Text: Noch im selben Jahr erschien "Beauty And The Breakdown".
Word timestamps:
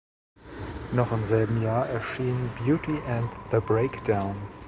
Noch 0.93 1.11
im 1.11 1.23
selben 1.23 1.61
Jahr 1.61 1.85
erschien 1.87 2.49
"Beauty 2.65 2.97
And 3.05 3.29
The 3.51 3.59
Breakdown". 3.59 4.35